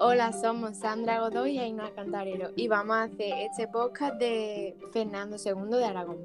[0.00, 5.36] Hola, somos Sandra Godoy y Ainhoa Cantarero y vamos a hacer este podcast de Fernando
[5.44, 6.18] II de Aragón.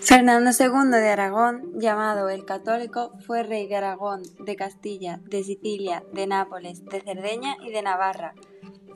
[0.00, 6.02] Fernando II de Aragón, llamado el Católico, fue rey de Aragón, de Castilla, de Sicilia,
[6.12, 8.34] de Nápoles, de Cerdeña y de Navarra.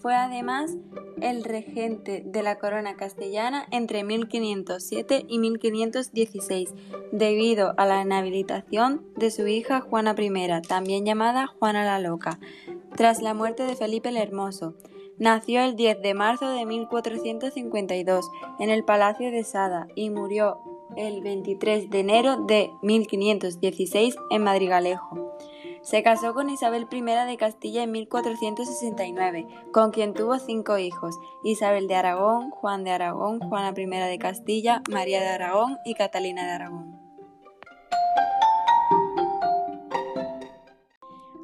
[0.02, 0.76] Fue además
[1.20, 6.74] el regente de la corona castellana entre 1507 y 1516,
[7.12, 12.40] debido a la inhabilitación de su hija Juana I, también llamada Juana la Loca,
[12.96, 14.74] tras la muerte de Felipe el Hermoso.
[15.18, 20.58] Nació el 10 de marzo de 1452 en el Palacio de Sada y murió
[20.96, 25.21] el 23 de enero de 1516 en Madrigalejo.
[25.82, 31.88] Se casó con Isabel I de Castilla en 1469, con quien tuvo cinco hijos, Isabel
[31.88, 36.52] de Aragón, Juan de Aragón, Juana I de Castilla, María de Aragón y Catalina de
[36.52, 37.00] Aragón.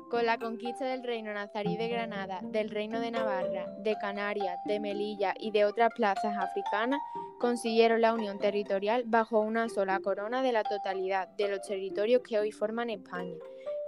[0.09, 4.79] Con la conquista del reino nazarí de Granada, del reino de Navarra, de Canarias, de
[4.79, 7.01] Melilla y de otras plazas africanas,
[7.41, 12.39] consiguieron la unión territorial bajo una sola corona de la totalidad de los territorios que
[12.39, 13.35] hoy forman España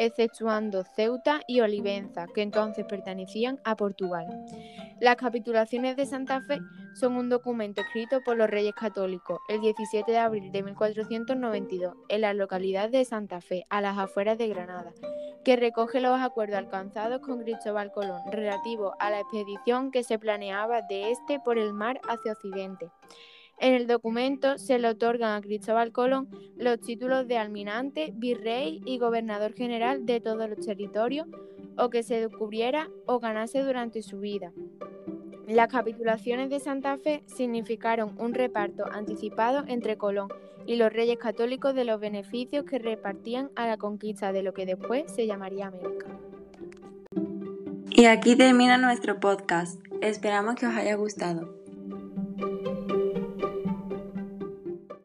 [0.01, 4.27] exceptuando Ceuta y Olivenza, que entonces pertenecían a Portugal.
[4.99, 6.59] Las capitulaciones de Santa Fe
[6.95, 12.21] son un documento escrito por los reyes católicos el 17 de abril de 1492 en
[12.23, 14.93] la localidad de Santa Fe, a las afueras de Granada,
[15.45, 20.81] que recoge los acuerdos alcanzados con Cristóbal Colón relativo a la expedición que se planeaba
[20.81, 22.91] de este por el mar hacia Occidente.
[23.61, 28.97] En el documento se le otorgan a Cristóbal Colón los títulos de almirante, virrey y
[28.97, 31.27] gobernador general de todos los territorios
[31.77, 34.53] o que se descubriera o ganase durante su vida.
[35.47, 40.29] Las capitulaciones de Santa Fe significaron un reparto anticipado entre Colón
[40.65, 44.65] y los reyes católicos de los beneficios que repartían a la conquista de lo que
[44.65, 46.07] después se llamaría América.
[47.91, 49.79] Y aquí termina nuestro podcast.
[50.01, 51.61] Esperamos que os haya gustado.